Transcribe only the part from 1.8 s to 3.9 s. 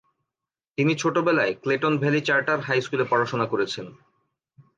Valley Charter High স্কুলে পড়াশোনা করেছেন।